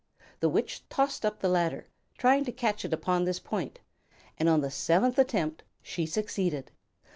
The 0.39 0.49
Witch 0.49 0.81
tossed 0.89 1.23
up 1.27 1.41
the 1.41 1.47
ladder, 1.47 1.85
trying 2.17 2.43
to 2.45 2.51
catch 2.51 2.83
it 2.83 2.91
upon 2.91 3.23
this 3.23 3.39
point, 3.39 3.81
and 4.39 4.49
on 4.49 4.61
the 4.61 4.71
seventh 4.71 5.19
attempt 5.19 5.61
she 5.83 6.07
succeeded. 6.07 6.71